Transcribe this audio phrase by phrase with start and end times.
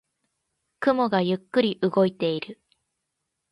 [0.79, 2.59] 雲がゆっくり動いている。